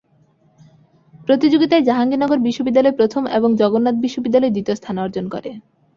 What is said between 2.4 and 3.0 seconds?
বিশ্ববিদ্যালয়